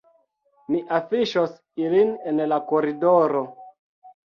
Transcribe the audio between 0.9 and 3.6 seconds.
afiŝos ilin en la koridoro